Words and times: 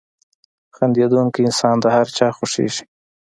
•خندېدونکی 0.75 1.41
انسان 1.47 1.75
د 1.81 1.85
هر 1.95 2.07
چا 2.17 2.27
خوښېږي. 2.37 2.83